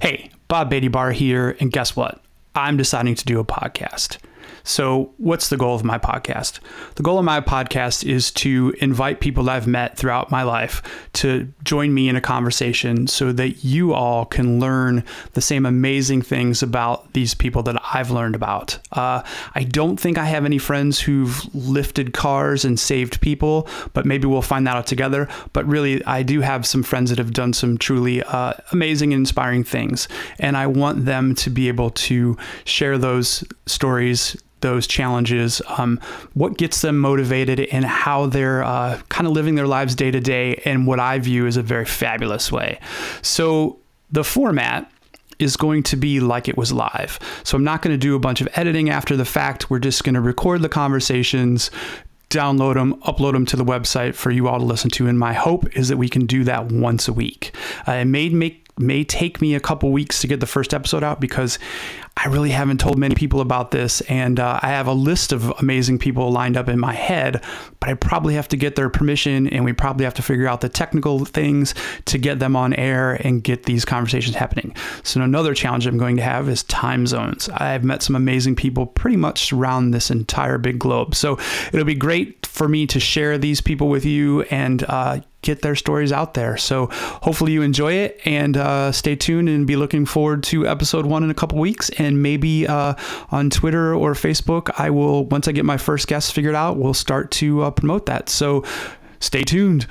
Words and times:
Hey, 0.00 0.30
Bob 0.48 0.70
Beatty 0.70 0.88
Bar 0.88 1.12
here, 1.12 1.58
and 1.60 1.70
guess 1.70 1.94
what? 1.94 2.22
I'm 2.54 2.78
deciding 2.78 3.16
to 3.16 3.24
do 3.26 3.38
a 3.38 3.44
podcast. 3.44 4.16
So, 4.62 5.12
what's 5.16 5.48
the 5.48 5.56
goal 5.56 5.74
of 5.74 5.84
my 5.84 5.98
podcast? 5.98 6.60
The 6.96 7.02
goal 7.02 7.18
of 7.18 7.24
my 7.24 7.40
podcast 7.40 8.04
is 8.04 8.30
to 8.32 8.74
invite 8.80 9.20
people 9.20 9.44
that 9.44 9.56
I've 9.56 9.66
met 9.66 9.96
throughout 9.96 10.30
my 10.30 10.42
life 10.42 10.82
to 11.14 11.52
join 11.64 11.92
me 11.94 12.08
in 12.08 12.16
a 12.16 12.20
conversation 12.20 13.06
so 13.06 13.32
that 13.32 13.64
you 13.64 13.92
all 13.94 14.24
can 14.24 14.60
learn 14.60 15.04
the 15.32 15.40
same 15.40 15.66
amazing 15.66 16.22
things 16.22 16.62
about 16.62 17.12
these 17.12 17.34
people 17.34 17.62
that 17.64 17.80
I've 17.92 18.10
learned 18.10 18.34
about. 18.34 18.78
Uh, 18.92 19.22
I 19.54 19.64
don't 19.64 19.98
think 19.98 20.18
I 20.18 20.24
have 20.24 20.44
any 20.44 20.58
friends 20.58 21.00
who've 21.00 21.42
lifted 21.54 22.12
cars 22.12 22.64
and 22.64 22.78
saved 22.78 23.20
people, 23.20 23.68
but 23.92 24.06
maybe 24.06 24.26
we'll 24.26 24.42
find 24.42 24.66
that 24.66 24.76
out 24.76 24.86
together. 24.86 25.28
But 25.52 25.66
really, 25.66 26.04
I 26.04 26.22
do 26.22 26.40
have 26.40 26.66
some 26.66 26.82
friends 26.82 27.10
that 27.10 27.18
have 27.18 27.32
done 27.32 27.52
some 27.52 27.78
truly 27.78 28.22
uh, 28.22 28.54
amazing 28.72 29.12
and 29.12 29.20
inspiring 29.20 29.64
things. 29.64 30.08
And 30.38 30.56
I 30.56 30.66
want 30.66 31.04
them 31.04 31.34
to 31.36 31.50
be 31.50 31.68
able 31.68 31.90
to 31.90 32.36
share 32.64 32.98
those 32.98 33.44
stories 33.66 34.36
those 34.60 34.86
challenges, 34.86 35.62
um, 35.68 36.00
what 36.34 36.56
gets 36.56 36.82
them 36.82 36.98
motivated, 36.98 37.60
and 37.60 37.84
how 37.84 38.26
they're 38.26 38.62
uh, 38.62 39.00
kind 39.08 39.26
of 39.26 39.32
living 39.32 39.54
their 39.54 39.66
lives 39.66 39.94
day 39.94 40.10
to 40.10 40.20
day 40.20 40.60
in 40.64 40.86
what 40.86 41.00
I 41.00 41.18
view 41.18 41.46
as 41.46 41.56
a 41.56 41.62
very 41.62 41.84
fabulous 41.84 42.50
way. 42.52 42.78
So, 43.22 43.78
the 44.12 44.24
format 44.24 44.90
is 45.38 45.56
going 45.56 45.82
to 45.84 45.96
be 45.96 46.20
like 46.20 46.48
it 46.48 46.56
was 46.56 46.72
live. 46.72 47.18
So, 47.44 47.56
I'm 47.56 47.64
not 47.64 47.82
going 47.82 47.94
to 47.94 47.98
do 47.98 48.14
a 48.14 48.20
bunch 48.20 48.40
of 48.40 48.48
editing 48.54 48.90
after 48.90 49.16
the 49.16 49.24
fact. 49.24 49.70
We're 49.70 49.78
just 49.78 50.04
going 50.04 50.14
to 50.14 50.20
record 50.20 50.62
the 50.62 50.68
conversations, 50.68 51.70
download 52.30 52.74
them, 52.74 52.94
upload 53.02 53.32
them 53.32 53.44
to 53.46 53.56
the 53.56 53.64
website 53.64 54.14
for 54.14 54.30
you 54.30 54.48
all 54.48 54.58
to 54.58 54.64
listen 54.64 54.90
to. 54.90 55.08
And 55.08 55.18
my 55.18 55.32
hope 55.32 55.76
is 55.76 55.88
that 55.88 55.96
we 55.96 56.08
can 56.08 56.26
do 56.26 56.44
that 56.44 56.70
once 56.70 57.08
a 57.08 57.12
week. 57.12 57.54
Uh, 57.86 57.92
it 57.92 58.04
may 58.06 58.28
make 58.28 58.69
may 58.78 59.04
take 59.04 59.40
me 59.40 59.54
a 59.54 59.60
couple 59.60 59.90
weeks 59.90 60.20
to 60.20 60.26
get 60.26 60.40
the 60.40 60.46
first 60.46 60.72
episode 60.72 61.02
out 61.02 61.20
because 61.20 61.58
I 62.16 62.28
really 62.28 62.50
haven't 62.50 62.80
told 62.80 62.98
many 62.98 63.14
people 63.14 63.40
about 63.40 63.70
this, 63.70 64.00
and 64.02 64.38
uh, 64.38 64.60
I 64.62 64.68
have 64.68 64.86
a 64.86 64.92
list 64.92 65.32
of 65.32 65.48
amazing 65.58 65.98
people 65.98 66.30
lined 66.30 66.56
up 66.56 66.68
in 66.68 66.78
my 66.78 66.92
head, 66.92 67.42
but 67.78 67.88
I 67.88 67.94
probably 67.94 68.34
have 68.34 68.48
to 68.48 68.56
get 68.56 68.76
their 68.76 68.90
permission, 68.90 69.46
and 69.46 69.64
we 69.64 69.72
probably 69.72 70.04
have 70.04 70.14
to 70.14 70.22
figure 70.22 70.46
out 70.46 70.60
the 70.60 70.68
technical 70.68 71.24
things 71.24 71.74
to 72.06 72.18
get 72.18 72.38
them 72.38 72.56
on 72.56 72.74
air 72.74 73.14
and 73.24 73.42
get 73.42 73.62
these 73.62 73.84
conversations 73.84 74.36
happening. 74.36 74.74
So, 75.02 75.22
another 75.22 75.54
challenge 75.54 75.86
I'm 75.86 75.98
going 75.98 76.16
to 76.16 76.22
have 76.22 76.48
is 76.48 76.62
time 76.64 77.06
zones. 77.06 77.48
I've 77.48 77.84
met 77.84 78.02
some 78.02 78.16
amazing 78.16 78.56
people 78.56 78.86
pretty 78.86 79.16
much 79.16 79.52
around 79.52 79.92
this 79.92 80.10
entire 80.10 80.58
big 80.58 80.78
globe. 80.78 81.14
So, 81.14 81.38
it'll 81.72 81.86
be 81.86 81.94
great 81.94 82.39
for 82.50 82.68
me 82.68 82.86
to 82.88 83.00
share 83.00 83.38
these 83.38 83.60
people 83.60 83.88
with 83.88 84.04
you 84.04 84.42
and 84.42 84.84
uh, 84.88 85.20
get 85.42 85.62
their 85.62 85.76
stories 85.76 86.12
out 86.12 86.34
there. 86.34 86.56
So 86.56 86.88
hopefully 86.90 87.52
you 87.52 87.62
enjoy 87.62 87.92
it 87.92 88.20
and 88.24 88.56
uh, 88.56 88.92
stay 88.92 89.14
tuned 89.16 89.48
and 89.48 89.66
be 89.66 89.76
looking 89.76 90.04
forward 90.04 90.42
to 90.44 90.66
episode 90.66 91.06
one 91.06 91.22
in 91.22 91.30
a 91.30 91.34
couple 91.34 91.58
weeks. 91.58 91.90
And 91.90 92.22
maybe 92.22 92.66
uh, 92.66 92.94
on 93.30 93.50
Twitter 93.50 93.94
or 93.94 94.14
Facebook, 94.14 94.70
I 94.76 94.90
will, 94.90 95.26
once 95.26 95.46
I 95.48 95.52
get 95.52 95.64
my 95.64 95.76
first 95.76 96.08
guest 96.08 96.34
figured 96.34 96.56
out, 96.56 96.76
we'll 96.76 96.92
start 96.92 97.30
to 97.32 97.62
uh, 97.62 97.70
promote 97.70 98.06
that. 98.06 98.28
So 98.28 98.64
stay 99.20 99.42
tuned. 99.44 99.86